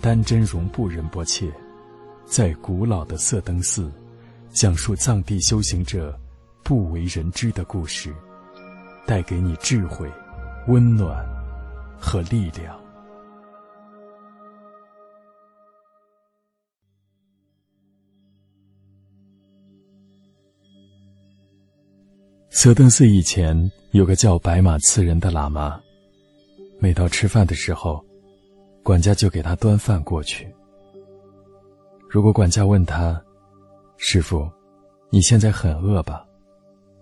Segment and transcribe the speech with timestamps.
[0.00, 1.52] 丹真容布仁波切，
[2.24, 3.90] 在古老的色登寺，
[4.50, 6.16] 讲述藏地修行者
[6.62, 8.14] 不为人知的故事，
[9.04, 10.08] 带给你智慧、
[10.68, 11.26] 温暖
[11.98, 12.78] 和力量。
[22.50, 25.80] 色登寺以前有个叫白马次仁的喇嘛，
[26.78, 28.04] 每到吃饭的时候。
[28.86, 30.46] 管家就给他端饭过去。
[32.08, 33.20] 如果管家问他
[33.98, 34.48] ：“师傅，
[35.10, 36.24] 你现在很饿吧？”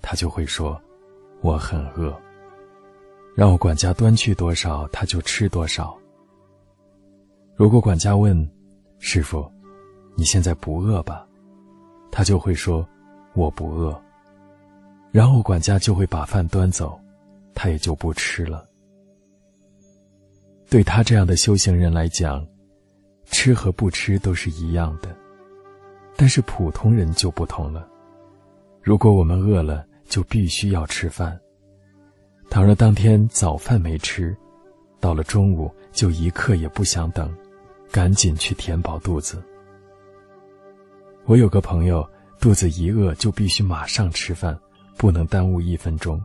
[0.00, 0.80] 他就会说
[1.44, 2.18] ：“我很饿。”
[3.36, 5.94] 让我管家端去多少，他就吃多少。
[7.54, 8.50] 如果管家问
[8.98, 9.46] ：“师傅，
[10.16, 11.26] 你现在不饿吧？”
[12.10, 12.88] 他就会说
[13.36, 13.94] ：“我不饿。”
[15.12, 16.98] 然后管家就会把饭端走，
[17.54, 18.64] 他也就不吃了。
[20.68, 22.46] 对他这样的修行人来讲，
[23.26, 25.16] 吃和不吃都是一样的。
[26.16, 27.86] 但是普通人就不同了。
[28.82, 31.38] 如果我们饿了，就必须要吃饭。
[32.48, 34.36] 倘若当天早饭没吃，
[34.98, 37.32] 到了中午就一刻也不想等，
[37.90, 39.42] 赶紧去填饱肚子。
[41.26, 42.08] 我有个朋友，
[42.40, 44.58] 肚子一饿就必须马上吃饭，
[44.96, 46.22] 不能耽误一分钟。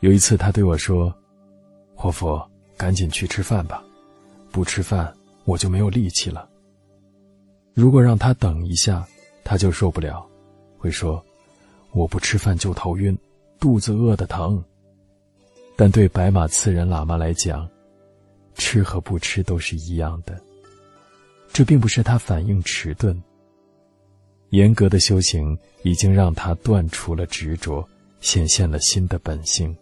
[0.00, 1.12] 有一次他对我说
[1.94, 3.84] ：“活佛。”赶紧去吃饭吧，
[4.52, 5.12] 不吃饭
[5.44, 6.48] 我就没有力气了。
[7.74, 9.06] 如果让他等一下，
[9.44, 10.24] 他就受不了，
[10.78, 11.22] 会说
[11.92, 13.18] ：“我不吃饭就头晕，
[13.58, 14.62] 肚子饿得疼。”
[15.76, 17.68] 但对白马次仁喇嘛来讲，
[18.54, 20.40] 吃和不吃都是一样的。
[21.52, 23.20] 这并不是他反应迟钝。
[24.50, 27.86] 严格的修行已经让他断除了执着，
[28.20, 29.76] 显现了新的本性。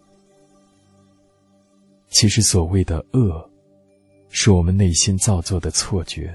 [2.18, 3.46] 其实，所谓的饿，
[4.30, 6.34] 是我们内心造作的错觉。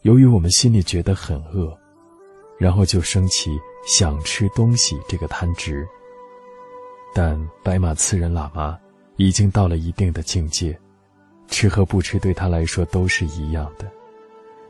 [0.00, 1.78] 由于我们心里觉得很饿，
[2.56, 3.50] 然后就升起
[3.86, 5.86] 想吃东西这个贪执。
[7.14, 8.80] 但白马次仁喇嘛
[9.16, 10.74] 已经到了一定的境界，
[11.48, 13.92] 吃和不吃对他来说都是一样的。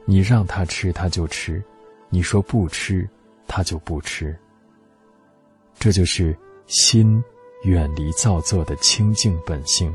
[0.05, 1.63] 你让他吃，他就吃；
[2.11, 3.09] 你说不吃，
[3.47, 4.37] 他就不吃。
[5.79, 7.23] 这就是心。
[7.63, 9.95] 远离造作的清净本性。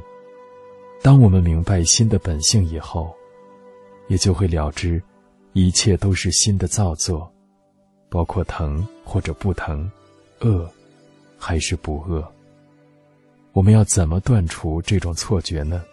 [1.01, 3.13] 当我们明白心的本性以后，
[4.07, 5.01] 也就会了知，
[5.53, 7.31] 一切都是心的造作，
[8.09, 9.89] 包括疼或者不疼，
[10.39, 10.69] 饿
[11.37, 12.25] 还是不饿。
[13.53, 15.83] 我们要怎么断除这种错觉呢？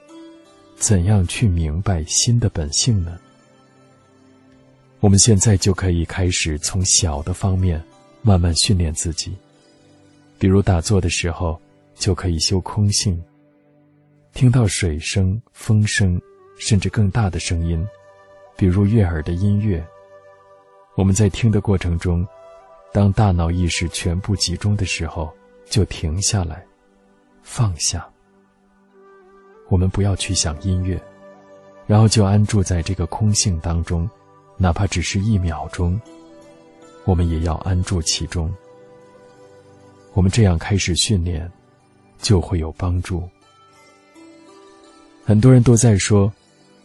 [0.76, 3.18] 怎样去明白心的本性呢？
[5.00, 7.82] 我们现在就可以开始从小的方面
[8.22, 9.36] 慢慢训练自己，
[10.38, 11.60] 比如打坐的时候。
[11.94, 13.22] 就可以修空性。
[14.32, 16.20] 听到水声、风声，
[16.58, 17.86] 甚至更大的声音，
[18.56, 19.84] 比如悦耳的音乐，
[20.96, 22.26] 我们在听的过程中，
[22.92, 25.32] 当大脑意识全部集中的时候，
[25.66, 26.66] 就停下来，
[27.42, 28.08] 放下。
[29.68, 31.00] 我们不要去想音乐，
[31.86, 34.08] 然后就安住在这个空性当中，
[34.56, 36.00] 哪怕只是一秒钟，
[37.04, 38.52] 我们也要安住其中。
[40.12, 41.50] 我们这样开始训练。
[42.24, 43.28] 就会有帮助。
[45.26, 46.32] 很多人都在说，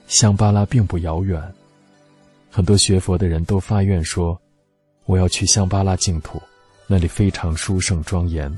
[0.07, 1.41] 香巴拉并不遥远。
[2.51, 4.37] 很多学佛的人都发愿说，
[5.05, 6.41] 我要去香巴拉净土，
[6.87, 8.53] 那里非常殊胜庄严。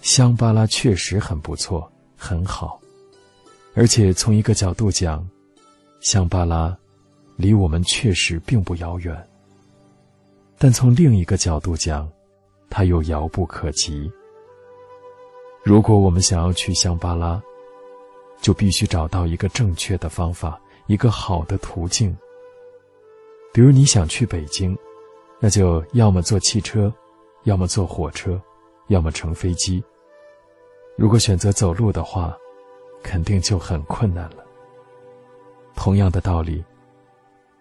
[0.00, 2.80] 香巴拉确实很不错，很好，
[3.74, 5.28] 而且从一个角度讲，
[6.00, 6.76] 香巴拉
[7.34, 9.28] 离我们确实并不遥远。
[10.56, 12.08] 但从另一个角度讲，
[12.70, 14.08] 它又遥不可及。
[15.66, 17.42] 如果我们想要去香巴拉，
[18.40, 22.16] 就必须找到一个正确的方法，一个好的途径。
[23.52, 24.78] 比如你想去北京，
[25.40, 26.94] 那就要么坐汽车，
[27.42, 28.40] 要么坐火车，
[28.86, 29.82] 要么乘飞机。
[30.96, 32.38] 如果选择走路的话，
[33.02, 34.46] 肯定就很困难了。
[35.74, 36.64] 同样的道理，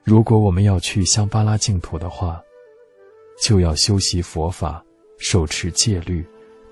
[0.03, 2.39] 如果我们要去香巴拉净土的话，
[3.41, 4.85] 就要修习佛法，
[5.17, 6.23] 手持戒律。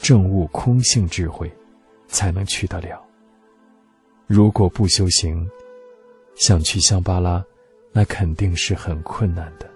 [0.03, 1.50] 证悟空性智慧，
[2.09, 3.01] 才能去得了。
[4.27, 5.50] 如果不修行，
[6.35, 7.41] 想去香巴拉，
[7.94, 9.71] 那肯定是很困难的。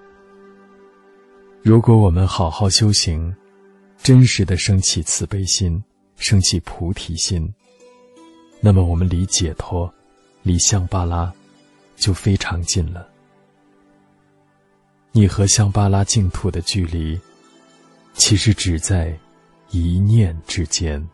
[1.62, 3.34] 如果我们好好修行，
[4.04, 5.82] 真实的升起慈悲心，
[6.18, 7.50] 升起菩提心，
[8.60, 9.90] 那么我们离解脱，
[10.44, 11.32] 离香巴拉，
[11.96, 13.08] 就非常近了。
[15.14, 17.18] 你和香巴拉净土的距离，
[18.14, 19.18] 其实只在。
[19.70, 21.06] 一念之间。